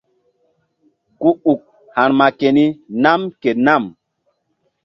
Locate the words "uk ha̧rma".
1.51-2.27